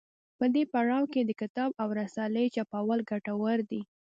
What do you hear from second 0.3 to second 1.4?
په دې پړاو کې د